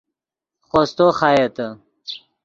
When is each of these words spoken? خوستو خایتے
خوستو 0.67 1.05
خایتے 1.19 1.67